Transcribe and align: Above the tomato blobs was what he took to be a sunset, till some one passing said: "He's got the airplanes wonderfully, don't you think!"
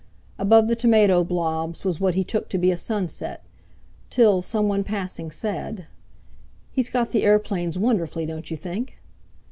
Above 0.39 0.67
the 0.67 0.75
tomato 0.75 1.23
blobs 1.23 1.83
was 1.83 1.99
what 1.99 2.15
he 2.15 2.23
took 2.23 2.49
to 2.49 2.57
be 2.57 2.71
a 2.71 2.75
sunset, 2.75 3.45
till 4.09 4.41
some 4.41 4.67
one 4.67 4.83
passing 4.83 5.29
said: 5.29 5.85
"He's 6.71 6.89
got 6.89 7.11
the 7.11 7.21
airplanes 7.21 7.77
wonderfully, 7.77 8.25
don't 8.25 8.49
you 8.49 8.57
think!" 8.57 8.99